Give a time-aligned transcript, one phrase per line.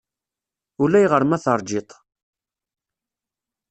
[0.81, 1.91] Ulayɣer ma teṛjiḍ-t.